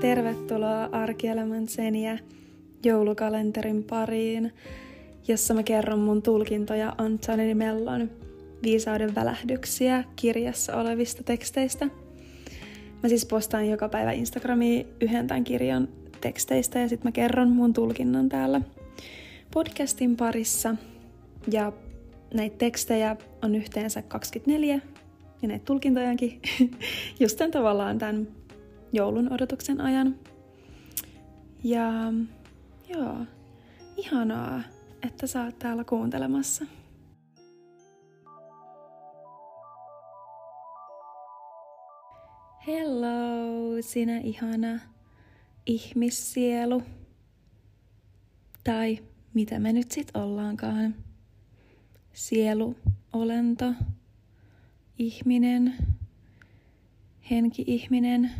[0.00, 2.18] tervetuloa Arkielämän seniä
[2.84, 4.52] joulukalenterin pariin,
[5.28, 8.10] jossa mä kerron mun tulkintoja Antoni Mellon
[8.62, 11.86] viisauden välähdyksiä kirjassa olevista teksteistä.
[13.02, 15.88] Mä siis postaan joka päivä Instagramiin yhden tämän kirjan
[16.20, 18.60] teksteistä ja sitten mä kerron mun tulkinnan täällä
[19.54, 20.74] podcastin parissa.
[21.52, 21.72] Ja
[22.34, 24.80] näitä tekstejä on yhteensä 24
[25.42, 26.40] ja näitä tulkintojakin
[27.20, 28.28] just tämän tavallaan tämän
[28.92, 30.16] joulun odotuksen ajan.
[31.64, 31.92] Ja
[32.88, 33.16] joo,
[33.96, 34.62] ihanaa,
[35.02, 36.66] että sä oot täällä kuuntelemassa.
[42.66, 44.80] Hello, sinä ihana
[45.66, 46.82] ihmissielu.
[48.64, 48.98] Tai
[49.34, 50.94] mitä me nyt sit ollaankaan.
[52.12, 52.76] Sielu,
[53.12, 53.74] olento,
[54.98, 55.74] ihminen,
[57.30, 58.30] henki-ihminen.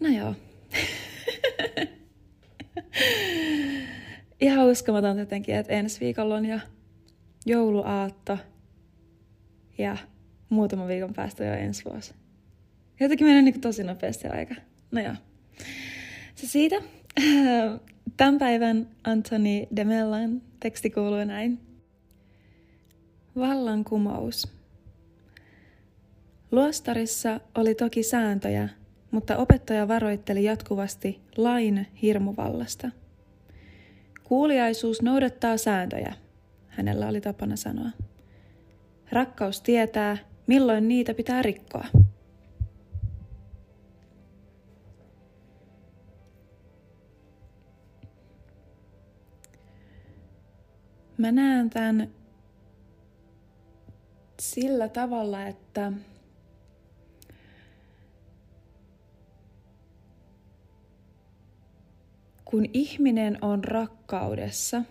[0.00, 0.34] No joo.
[4.40, 6.58] Ihan uskomaton jotenkin, että ensi viikolla on jo
[7.46, 8.38] jouluaatto
[9.78, 9.96] ja
[10.48, 12.14] muutama viikon päästä jo ensi vuosi.
[13.00, 14.54] Jotenkin menee niin tosi nopeasti aika.
[14.90, 15.14] No joo.
[16.34, 16.76] Se siitä.
[18.16, 21.60] Tämän päivän Anthony de Mellan teksti kuuluu näin.
[23.36, 24.48] Vallankumous.
[26.52, 28.68] Luostarissa oli toki sääntöjä,
[29.10, 32.90] mutta opettaja varoitteli jatkuvasti lain hirmuvallasta.
[34.24, 36.14] Kuuliaisuus noudattaa sääntöjä,
[36.68, 37.90] hänellä oli tapana sanoa.
[39.12, 41.84] Rakkaus tietää, milloin niitä pitää rikkoa.
[51.18, 52.10] Mä näen tämän
[54.40, 55.92] sillä tavalla, että
[62.56, 64.82] kun ihminen on rakkaudessa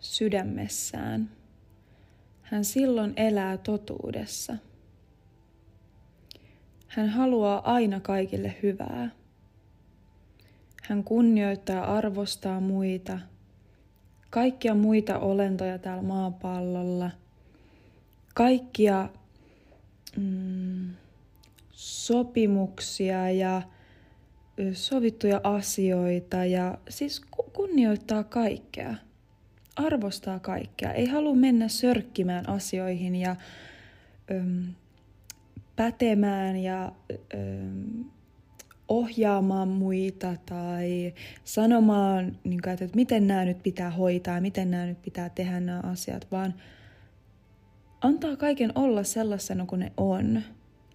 [0.00, 1.30] sydämessään,
[2.42, 4.56] hän silloin elää totuudessa.
[6.86, 9.10] Hän haluaa aina kaikille hyvää.
[10.82, 13.18] Hän kunnioittaa arvostaa muita,
[14.30, 17.10] kaikkia muita olentoja täällä maapallolla,
[18.34, 19.08] kaikkia
[20.16, 20.90] mm,
[21.72, 23.62] sopimuksia ja
[24.72, 27.20] sovittuja asioita ja siis
[27.52, 28.94] kunnioittaa kaikkea,
[29.76, 33.36] arvostaa kaikkea, ei halua mennä sörkkimään asioihin ja
[34.30, 34.64] öm,
[35.76, 36.92] pätemään ja
[37.34, 38.04] öm,
[38.88, 45.02] ohjaamaan muita tai sanomaan, niin kuin, että miten nämä nyt pitää hoitaa, miten nämä nyt
[45.02, 46.54] pitää tehdä nämä asiat, vaan
[48.00, 50.42] antaa kaiken olla sellaisena kuin ne on,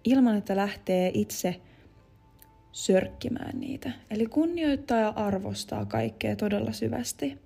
[0.04, 1.60] ilman että lähtee itse
[2.76, 3.92] sörkkimään niitä.
[4.10, 7.38] Eli kunnioittaa ja arvostaa kaikkea todella syvästi.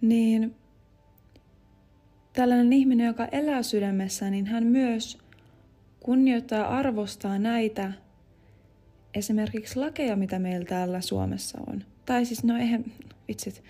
[0.00, 0.56] Niin
[2.32, 5.18] tällainen ihminen, joka elää sydämessä, niin hän myös
[6.00, 7.92] kunnioittaa ja arvostaa näitä
[9.14, 11.84] esimerkiksi lakeja, mitä meillä täällä Suomessa on.
[12.06, 12.84] Tai siis, no eihän,
[13.28, 13.62] vitsit,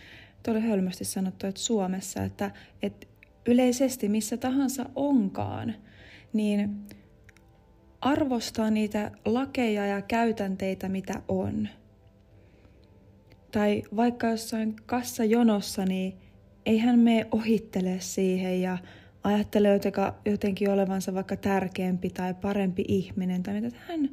[0.42, 2.50] tuo oli hölmösti sanottu, että Suomessa, että,
[2.82, 3.06] että
[3.46, 5.74] yleisesti missä tahansa onkaan,
[6.32, 6.86] niin
[8.00, 11.68] arvostaa niitä lakeja ja käytänteitä, mitä on.
[13.50, 16.14] Tai vaikka jossain kassajonossa, niin
[16.66, 18.78] ei hän mene ohittele siihen ja
[19.24, 19.68] ajattele
[20.24, 23.42] jotenkin olevansa vaikka tärkeämpi tai parempi ihminen.
[23.42, 23.76] Tai mitä.
[23.88, 24.10] Hän,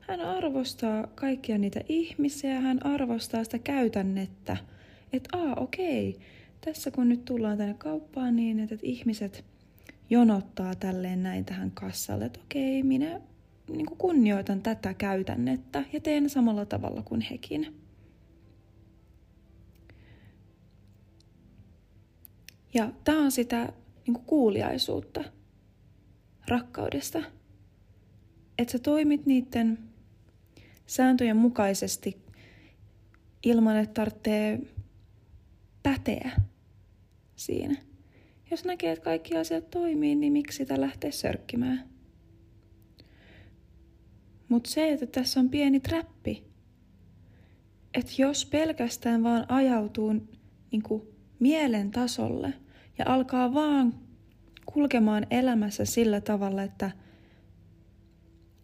[0.00, 4.56] hän arvostaa kaikkia niitä ihmisiä, hän arvostaa sitä käytännettä.
[5.12, 6.18] Että aa okei,
[6.60, 9.44] tässä kun nyt tullaan tänne kauppaan niin, että ihmiset–
[10.10, 13.20] jonottaa tälleen näin tähän kassalle, että okei, minä
[13.68, 17.80] niin kuin kunnioitan tätä käytännettä ja teen samalla tavalla kuin hekin.
[22.74, 23.72] Ja tämä on sitä
[24.06, 25.24] niin kuin kuuliaisuutta,
[26.48, 27.22] rakkaudesta.
[28.58, 29.78] Että sä toimit niiden
[30.86, 32.24] sääntöjen mukaisesti
[33.42, 34.60] ilman, että tarvitsee
[35.82, 36.30] päteä
[37.36, 37.93] siinä.
[38.50, 41.88] Jos näkee, että kaikki asiat toimii, niin miksi sitä lähtee sörkkimään?
[44.48, 46.44] Mutta se, että tässä on pieni trappi,
[47.94, 50.12] että jos pelkästään vaan ajautuu
[50.70, 51.02] niin kuin
[51.40, 52.54] mielen tasolle
[52.98, 53.94] ja alkaa vaan
[54.66, 56.90] kulkemaan elämässä sillä tavalla, että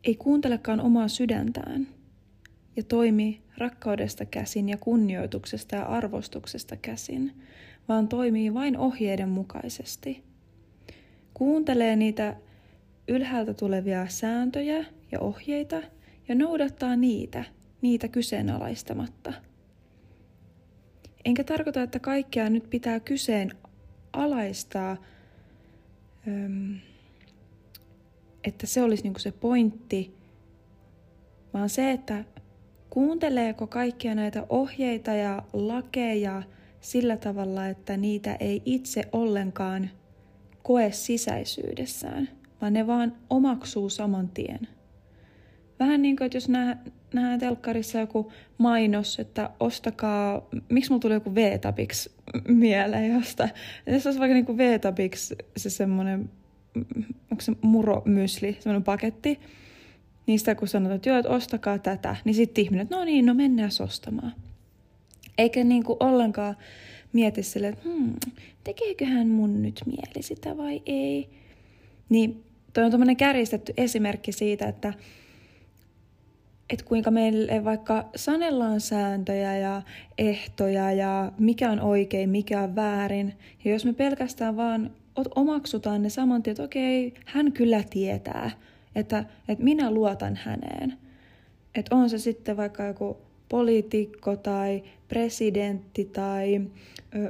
[0.04, 1.88] ei kuuntelekaan omaa sydäntään
[2.76, 7.42] ja toimi rakkaudesta käsin ja kunnioituksesta ja arvostuksesta käsin,
[7.88, 10.24] vaan toimii vain ohjeiden mukaisesti.
[11.34, 12.36] Kuuntelee niitä
[13.08, 15.82] ylhäältä tulevia sääntöjä ja ohjeita
[16.28, 17.44] ja noudattaa niitä,
[17.82, 19.32] niitä kyseenalaistamatta.
[21.24, 24.96] Enkä tarkoita, että kaikkea nyt pitää kyseenalaistaa,
[28.44, 30.14] että se olisi niinku se pointti,
[31.54, 32.24] vaan se, että
[32.90, 36.42] kuunteleeko kaikkia näitä ohjeita ja lakeja
[36.80, 39.90] sillä tavalla, että niitä ei itse ollenkaan
[40.62, 42.28] koe sisäisyydessään,
[42.60, 44.68] vaan ne vaan omaksuu saman tien.
[45.78, 51.34] Vähän niin kuin, että jos nähdään telkkarissa joku mainos, että ostakaa, miksi mulla tuli joku
[51.34, 52.10] V-tapiksi
[52.48, 53.48] mieleen josta.
[53.86, 56.30] Jos olisi vaikka niin V-tapiksi se semmoinen,
[57.30, 59.40] onko se muromysli, semmoinen paketti,
[60.36, 63.34] sitä kun sanotaan, että joo, että ostakaa tätä, niin sitten ihminen, että no niin, no
[63.34, 64.32] mennään ostamaan.
[65.40, 66.56] Eikä niin kuin ollenkaan
[67.12, 68.14] mieti sille, että hmm,
[68.64, 71.30] tekeeköhän mun nyt mieli sitä vai ei.
[72.08, 74.92] Niin toi on tämmöinen kärjistetty esimerkki siitä, että
[76.70, 79.82] että kuinka meille vaikka sanellaan sääntöjä ja
[80.18, 83.34] ehtoja ja mikä on oikein, mikä on väärin.
[83.64, 84.90] Ja jos me pelkästään vaan
[85.34, 88.50] omaksutaan ne saman tien, että okei, hän kyllä tietää,
[88.94, 90.98] että, että minä luotan häneen.
[91.74, 93.16] Että on se sitten vaikka joku
[93.50, 96.60] poliitikko tai presidentti tai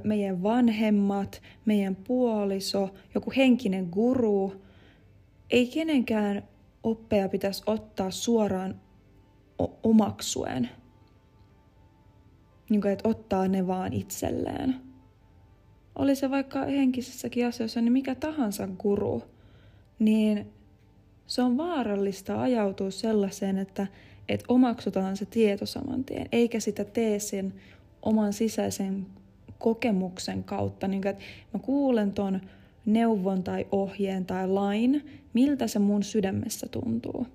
[0.05, 4.63] meidän vanhemmat, meidän puoliso, joku henkinen guru.
[5.51, 6.43] Ei kenenkään
[6.83, 8.81] oppeja pitäisi ottaa suoraan
[9.83, 10.71] omaksuen.
[12.71, 14.77] Niin kuin, että ottaa ne vaan itselleen.
[15.97, 19.23] Oli se vaikka henkisessäkin asioissa, niin mikä tahansa guru,
[19.99, 20.53] niin
[21.27, 23.87] se on vaarallista ajautua sellaiseen, että,
[24.33, 27.55] että omaksutaan se tieto saman tien, eikä sitä tee sen
[28.03, 29.07] oman sisäisen
[29.59, 30.89] kokemuksen kautta.
[30.89, 31.23] Niin että
[31.55, 32.41] mä kuulen ton
[32.87, 37.27] neuvon tai ohjeen tai lain, miltä se mun sydämessä tuntuu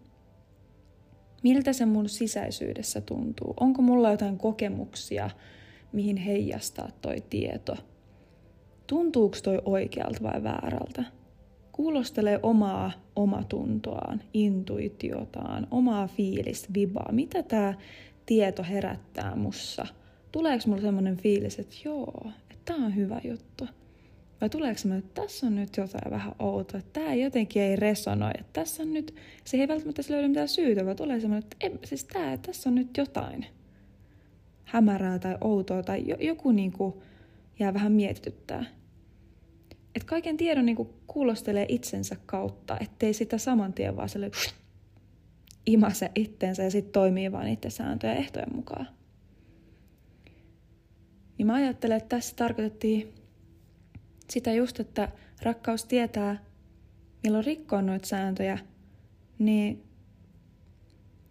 [1.45, 3.53] miltä se mun sisäisyydessä tuntuu.
[3.59, 5.29] Onko mulla jotain kokemuksia,
[5.93, 7.75] mihin heijastaa toi tieto?
[8.87, 11.03] Tuntuuko toi oikealta vai väärältä?
[11.75, 17.11] Kuulostelee omaa omatuntoaan, intuitiotaan, omaa fiilistä, vibaa.
[17.11, 17.73] Mitä tämä
[18.25, 19.87] tieto herättää mussa?
[20.31, 23.67] Tuleeko mulla semmoinen fiilis, että joo, että tämä on hyvä juttu?
[24.41, 28.31] Vai tuleeko semmoinen, että tässä on nyt jotain vähän outoa, että tämä jotenkin ei resonoi,
[28.39, 31.79] että tässä on nyt, se ei välttämättä löydä mitään syytä, vaan tulee semmoinen, että ei,
[31.83, 33.45] siis tämä, tässä on nyt jotain
[34.63, 36.93] hämärää tai outoa tai joku niin kuin
[37.59, 38.65] jää vähän mietityttää.
[39.95, 44.31] Että kaiken tiedon niin kuulostelee itsensä kautta, ettei sitä saman tien vaan sille
[45.65, 48.87] imase itteensä ja sitten toimii vaan niiden sääntöjen ja ehtojen mukaan.
[51.37, 53.13] Niin mä ajattelen, että tässä tarkoitettiin
[54.29, 55.09] sitä just, että
[55.41, 56.43] rakkaus tietää,
[57.23, 58.59] milloin rikkoa noita sääntöjä,
[59.39, 59.83] niin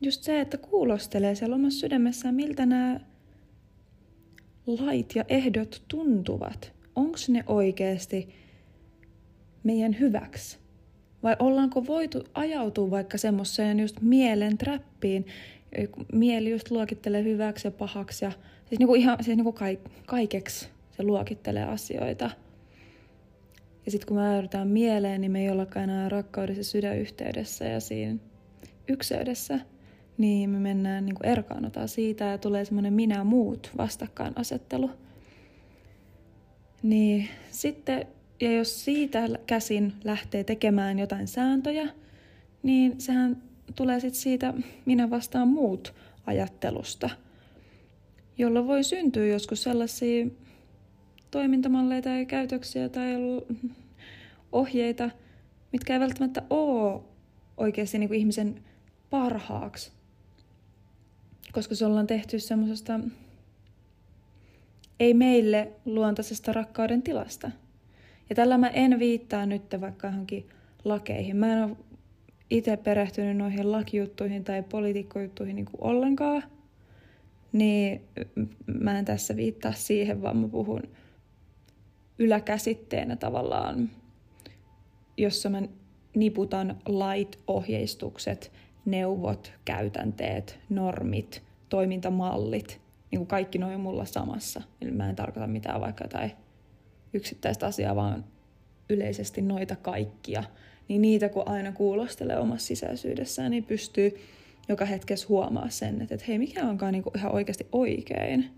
[0.00, 3.00] just se, että kuulostelee siellä omassa sydämessään, miltä nämä
[4.66, 6.72] lait ja ehdot tuntuvat.
[6.94, 8.43] Onko ne oikeasti
[9.64, 10.58] meidän hyväksi?
[11.22, 15.26] Vai ollaanko voitu ajautua vaikka semmoiseen just mielen trappiin,
[16.12, 18.32] mieli just luokittelee hyväksi ja pahaksi ja
[18.66, 19.54] siis niinku ihan siis niinku
[20.06, 22.30] kaikeksi se luokittelee asioita–
[23.86, 28.16] ja sitten kun me ajaudutaan mieleen, niin me ei ollakaan enää rakkaudessa sydänyhteydessä ja siinä
[28.88, 29.60] ykseydessä,
[30.18, 34.90] niin me mennään niin kuin siitä ja tulee semmoinen minä muut vastakkainasettelu.
[36.82, 38.06] Niin sitten,
[38.40, 41.88] ja jos siitä käsin lähtee tekemään jotain sääntöjä,
[42.62, 43.42] niin sehän
[43.74, 45.94] tulee sitten siitä minä vastaan muut
[46.26, 47.10] ajattelusta,
[48.38, 50.26] jolla voi syntyä joskus sellaisia
[51.30, 53.12] toimintamalleja tai käytöksiä tai
[54.52, 55.10] ohjeita,
[55.72, 57.02] mitkä ei välttämättä ole
[57.56, 58.62] oikeasti niin kuin ihmisen
[59.10, 59.92] parhaaksi.
[61.52, 63.00] Koska se ollaan tehty semmoisesta
[65.00, 67.50] ei meille luontaisesta rakkauden tilasta.
[68.28, 70.48] Ja tällä mä en viittaa nyt vaikka johonkin
[70.84, 71.36] lakeihin.
[71.36, 71.76] Mä en ole
[72.50, 76.42] itse perehtynyt noihin lakijuttuihin tai poliitikkojuttuihin niin ollenkaan.
[77.52, 78.00] Niin
[78.80, 80.82] mä en tässä viittaa siihen, vaan mä puhun
[82.18, 83.90] yläkäsitteenä tavallaan,
[85.16, 85.62] jossa mä
[86.14, 88.52] niputan lait, ohjeistukset,
[88.84, 94.62] neuvot, käytänteet, normit, toimintamallit, niin kuin kaikki noin mulla samassa.
[94.80, 96.32] Eli mä en tarkoita mitään vaikka jotain
[97.14, 98.24] yksittäistä asiaa, vaan
[98.90, 100.44] yleisesti noita kaikkia.
[100.88, 104.20] Niin niitä kun aina kuulostelee omassa sisäisyydessään, niin pystyy
[104.68, 108.50] joka hetkessä huomaa sen, että, että hei, mikä onkaan niin kuin ihan oikeasti oikein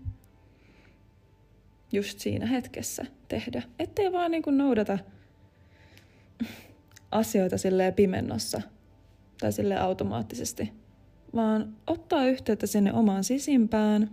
[1.91, 3.63] just siinä hetkessä tehdä.
[3.79, 4.97] Ettei vaan niin kuin noudata
[7.11, 8.61] asioita silleen pimennossa
[9.39, 10.73] tai sille automaattisesti,
[11.35, 14.11] vaan ottaa yhteyttä sinne omaan sisimpään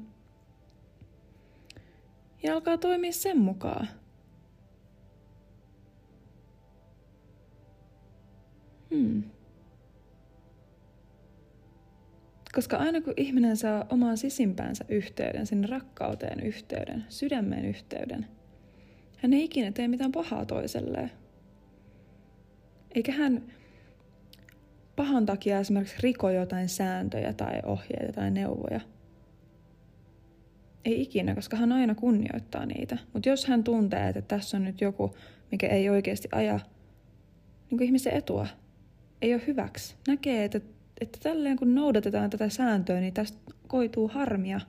[2.43, 3.89] ja alkaa toimia sen mukaan.
[8.95, 9.23] Hmm.
[12.55, 18.27] Koska aina kun ihminen saa omaan sisimpäänsä yhteyden, sinne rakkauteen yhteyden, sydämeen yhteyden,
[19.17, 21.11] hän ei ikinä tee mitään pahaa toiselleen.
[22.95, 23.43] Eikä hän
[24.97, 28.81] pahan takia esimerkiksi riko jotain sääntöjä tai ohjeita tai neuvoja.
[30.85, 32.99] Ei ikinä, koska hän aina kunnioittaa niitä.
[33.13, 35.17] Mutta jos hän tuntee, että tässä on nyt joku,
[35.51, 36.61] mikä ei oikeasti aja
[37.71, 38.47] niin kuin ihmisen etua,
[39.25, 40.61] ei ole hyväksi, näkee, että,
[41.00, 44.61] että tälleen kun noudatetaan tätä sääntöä, niin tästä koituu harmia.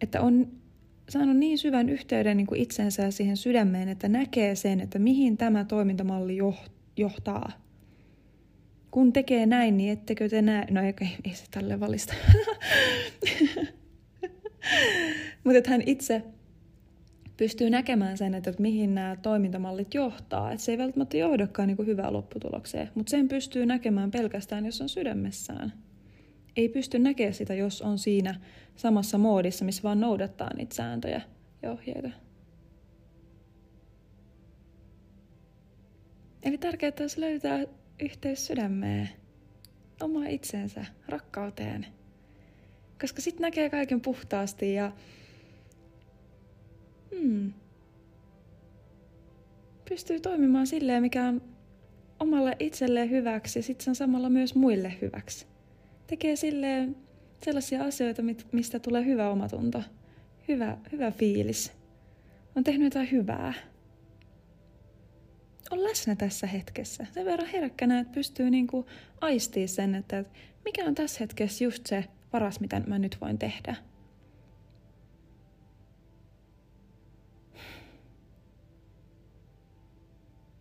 [0.00, 0.48] Että on
[1.08, 5.36] saanut niin syvän yhteyden niin kuin itsensä ja siihen sydämeen, että näkee sen, että mihin
[5.36, 6.36] tämä toimintamalli
[6.96, 7.52] johtaa.
[8.90, 10.66] Kun tekee näin, niin ettekö te näe...
[10.70, 12.14] No ei, ei se tälle valista.
[15.44, 16.22] Mutta hän itse
[17.38, 20.52] pystyy näkemään sen, että mihin nämä toimintamallit johtaa.
[20.52, 24.88] Että se ei välttämättä johdakaan niin hyvään lopputulokseen, mutta sen pystyy näkemään pelkästään, jos on
[24.88, 25.72] sydämessään.
[26.56, 28.40] Ei pysty näkemään sitä, jos on siinä
[28.76, 31.20] samassa moodissa, missä vaan noudattaa niitä sääntöjä
[31.62, 32.10] ja ohjeita.
[36.42, 37.64] Eli tärkeää olisi löytää
[38.00, 39.08] yhteys sydämeen,
[40.00, 41.86] oma itsensä, rakkauteen.
[43.00, 44.92] Koska sitten näkee kaiken puhtaasti ja
[47.20, 47.52] hmm,
[49.88, 51.42] pystyy toimimaan silleen, mikä on
[52.20, 55.46] omalle itselleen hyväksi ja sitten se on samalla myös muille hyväksi.
[56.06, 56.96] Tekee silleen
[57.44, 58.22] sellaisia asioita,
[58.52, 59.82] mistä tulee hyvä omatunto,
[60.48, 61.72] hyvä, hyvä fiilis.
[62.56, 63.52] On tehnyt jotain hyvää.
[65.70, 67.06] On läsnä tässä hetkessä.
[67.12, 68.86] Sen verran herkkänä, että pystyy niinku
[69.20, 70.24] aistimaan sen, että
[70.64, 73.76] mikä on tässä hetkessä just se paras, mitä mä nyt voin tehdä.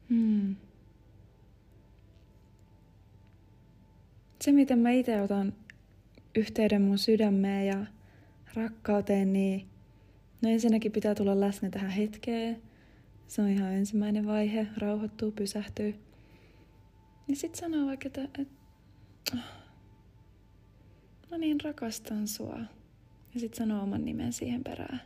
[0.10, 0.56] Hmm.
[4.42, 5.54] Se, miten mä itse otan
[6.36, 7.86] yhteyden mun sydämeen ja
[8.54, 9.68] rakkauteen, niin
[10.42, 12.62] no ensinnäkin pitää tulla läsnä tähän hetkeen.
[13.28, 15.96] Se on ihan ensimmäinen vaihe, rauhoittuu, pysähtyy.
[17.28, 18.54] Ja sitten sanoo vaikka, että, että
[19.34, 19.40] oh,
[21.32, 22.60] mä niin rakastan sua.
[23.34, 25.02] Ja sitten sanoo oman nimen siihen perään.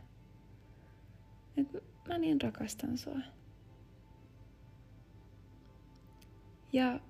[1.56, 1.78] Että
[2.08, 3.18] mä niin rakastan sua.
[6.72, 7.00] Ja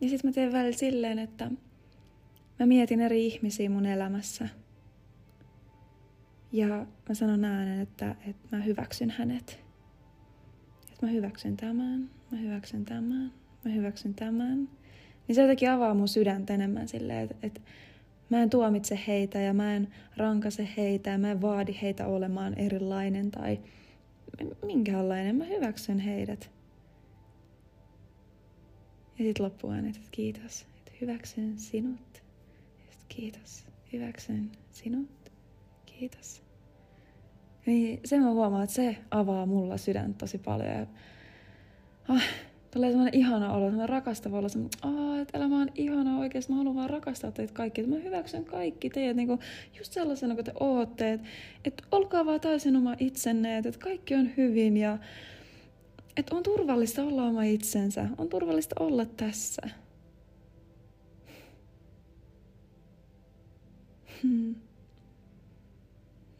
[0.00, 1.50] Ja sitten mä teen välillä silleen, että
[2.58, 4.48] mä mietin eri ihmisiä mun elämässä.
[6.52, 9.64] Ja mä sanon äänen, että, että mä hyväksyn hänet.
[10.92, 13.32] Että mä hyväksyn tämän, mä hyväksyn tämän,
[13.64, 14.68] mä hyväksyn tämän.
[15.28, 17.60] Niin se jotenkin avaa mun sydäntä enemmän silleen, että, että
[18.30, 22.58] mä en tuomitse heitä ja mä en rankase heitä ja mä en vaadi heitä olemaan
[22.58, 23.60] erilainen tai
[24.64, 25.36] minkälainen.
[25.36, 26.50] Mä hyväksyn heidät.
[29.18, 32.22] Ja sitten loppuun, että kiitos, että hyväksyn sinut.
[32.86, 35.32] Ja sit kiitos, hyväksyn sinut.
[35.86, 36.42] Kiitos.
[37.66, 40.68] Niin se mä huomaan, että se avaa mulla sydäntä tosi paljon.
[40.68, 40.86] Ja,
[42.08, 42.24] ah,
[42.70, 46.58] tulee semmoinen ihana olo, semmoinen rakastava olo, semmoinen, ah, että elämä on ihana oikeasti, mä
[46.58, 49.40] haluan vaan rakastaa teitä kaikki, että mä hyväksyn kaikki teidät niin kuin,
[49.78, 51.28] just sellaisena kuin te ootte, että,
[51.64, 54.98] että olkaa vaan täysin oma itsenne, että kaikki on hyvin ja
[56.16, 59.62] että on turvallista olla oma itsensä, on turvallista olla tässä.
[64.22, 64.54] Hmm.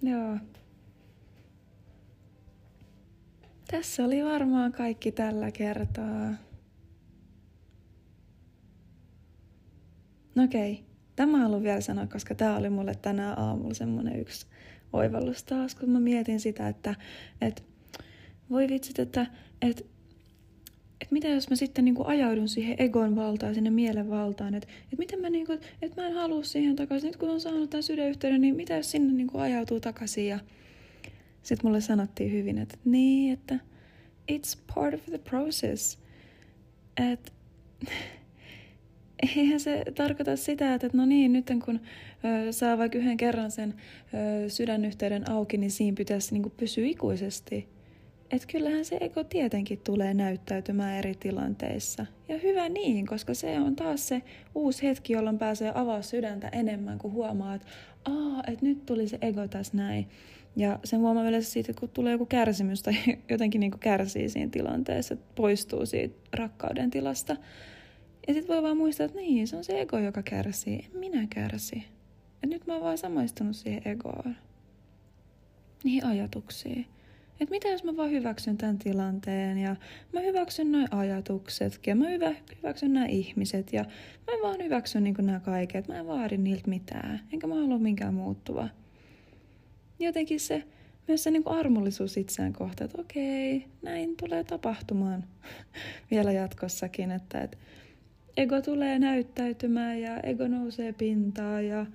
[0.02, 0.36] Joo.
[3.70, 6.34] Tässä oli varmaan kaikki tällä kertaa.
[10.34, 10.84] No okei,
[11.16, 14.46] tämä haluan vielä sanoa, koska tämä oli mulle tänään aamulla semmoinen yksi
[14.92, 16.94] oivallus taas, kun mä mietin sitä, että,
[17.40, 17.62] että
[18.50, 19.26] voi vitsit, että
[19.62, 19.84] että
[21.00, 24.98] et mitä jos mä sitten niinku ajaudun siihen egon valtaan, sinne mielen valtaan, että et
[24.98, 28.40] miten mä niinku, et mä en halua siihen takaisin, nyt kun on saanut tämän sydänyhteyden,
[28.40, 30.38] niin mitä jos sinne niinku ajautuu takaisin ja
[31.42, 33.58] sitten mulle sanottiin hyvin, että niin, että
[34.32, 35.98] it's part of the process.
[37.12, 37.32] Että
[39.36, 41.80] eihän se tarkoita sitä, että no niin, nyt kun
[42.48, 43.74] ö, saa vaikka yhden kerran sen
[44.44, 47.68] ö, sydänyhteyden auki, niin siinä pitäisi niin pysyä ikuisesti
[48.30, 52.06] että kyllähän se ego tietenkin tulee näyttäytymään eri tilanteissa.
[52.28, 54.22] Ja hyvä niin, koska se on taas se
[54.54, 57.66] uusi hetki, jolloin pääsee avaa sydäntä enemmän, kun huomaa, että
[58.04, 60.08] Aa, että nyt tuli se ego tässä näin.
[60.56, 62.94] Ja sen huomaa yleensä siitä, että kun tulee joku kärsimys tai
[63.30, 67.36] jotenkin niin kärsii siinä tilanteessa, että poistuu siitä rakkauden tilasta.
[68.28, 70.88] Ja sitten voi vaan muistaa, että niin, se on se ego, joka kärsii.
[70.94, 71.84] En minä kärsi.
[72.42, 74.36] Et nyt mä oon vaan samaistunut siihen egoon.
[75.84, 76.86] Niihin ajatuksiin.
[77.40, 79.76] Että mitä jos mä vaan hyväksyn tämän tilanteen ja
[80.12, 83.84] mä hyväksyn noin ajatukset ja mä hyvä, hyväksyn nämä ihmiset ja
[84.26, 85.88] mä vaan hyväksyn niin nämä kaiket.
[85.88, 88.68] Mä en vaadi niiltä mitään, enkä mä halua minkään muuttuva.
[89.98, 90.64] Jotenkin se,
[91.08, 95.24] myös se niin kuin armollisuus itseään kohtaan, että okei, näin tulee tapahtumaan
[96.10, 97.56] vielä jatkossakin, että, että
[98.36, 101.86] ego tulee näyttäytymään ja ego nousee pintaan ja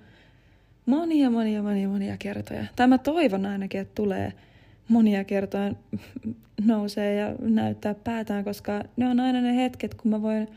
[0.86, 2.64] monia, monia, monia, monia kertoja.
[2.76, 4.32] Tai mä toivon ainakin, että tulee
[4.88, 5.72] monia kertoja
[6.66, 10.48] nousee ja näyttää päätään, koska ne on aina ne hetket, kun mä voin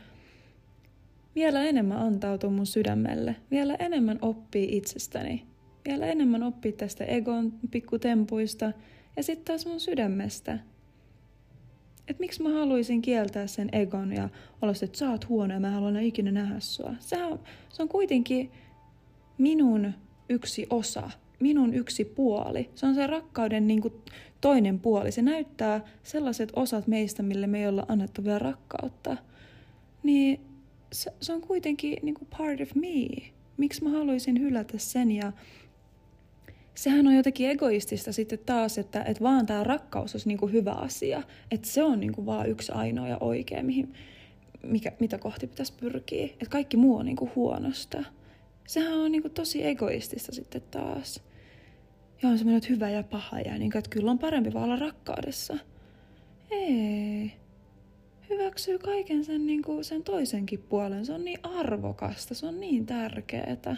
[1.34, 5.42] vielä enemmän antautua mun sydämelle, vielä enemmän oppii itsestäni,
[5.84, 8.72] vielä enemmän oppii tästä egon pikkutempuista
[9.16, 10.58] ja sitten taas mun sydämestä.
[12.08, 14.28] Et miksi mä haluaisin kieltää sen egon ja
[14.62, 16.94] olla se, että sä oot huono ja mä haluan ikinä nähdä sua.
[16.98, 18.50] Se on, se on kuitenkin
[19.38, 19.92] minun
[20.28, 21.10] yksi osa
[21.40, 22.70] minun yksi puoli.
[22.74, 23.94] Se on se rakkauden niin kuin
[24.40, 25.12] toinen puoli.
[25.12, 29.16] Se näyttää sellaiset osat meistä, mille me ei olla annettu vielä rakkautta.
[30.02, 30.40] Niin
[30.92, 33.30] se, se on kuitenkin niin kuin part of me.
[33.56, 35.32] Miksi mä haluaisin hylätä sen ja
[36.74, 40.72] sehän on jotenkin egoistista sitten taas, että, että vaan tämä rakkaus olisi niin kuin hyvä
[40.72, 41.22] asia.
[41.50, 43.94] Että se on niin kuin vaan yksi ainoa ja oikea, mihin,
[44.62, 46.24] mikä, mitä kohti pitäisi pyrkiä.
[46.24, 48.04] Että kaikki muu on niin kuin huonosta.
[48.66, 51.22] Sehän on niin kuin tosi egoistista sitten taas
[52.22, 54.76] ja on semmoinen hyvä ja paha ja niin kuin, että kyllä on parempi vaan olla
[54.76, 55.58] rakkaudessa.
[56.50, 57.32] Ei.
[58.30, 61.06] Hyväksyy kaiken sen, niin kuin, sen toisenkin puolen.
[61.06, 63.76] Se on niin arvokasta, se on niin tärkeetä.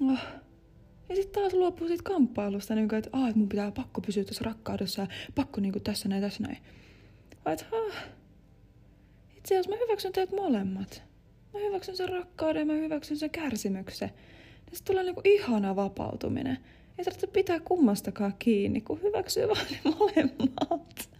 [0.00, 0.18] Oh.
[1.08, 4.24] Ja sitten taas luopuu siitä kamppailusta, niin kuin, että, ah, että mun pitää pakko pysyä
[4.24, 6.58] tässä rakkaudessa ja pakko niin kuin, tässä näin, tässä näin.
[7.44, 8.04] Vai että, ah,
[9.36, 11.02] itse asiassa mä hyväksyn teidät molemmat.
[11.54, 14.10] Mä hyväksyn sen rakkauden ja mä hyväksyn sen kärsimyksen.
[14.70, 16.58] Niin tulee niinku ihana vapautuminen.
[16.98, 21.10] Ei tarvitse pitää kummastakaan kiinni, kun hyväksyy vaan ne molemmat.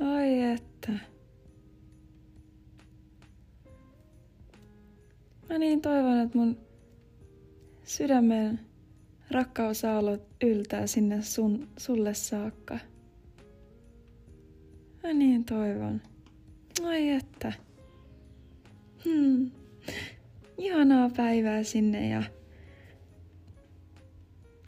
[0.00, 0.92] Ai että.
[5.48, 6.58] Mä niin toivon, että mun
[7.84, 8.60] sydämen
[9.30, 12.78] rakkausaallot yltää sinne sun, sulle saakka.
[15.02, 16.00] Mä niin toivon.
[16.84, 17.52] Ai että.
[19.04, 19.50] Hmm.
[20.58, 22.22] Ihanaa päivää sinne ja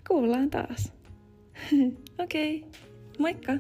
[0.09, 0.93] kuullaan taas.
[2.19, 2.71] Okei, okay.
[3.19, 3.53] moikka!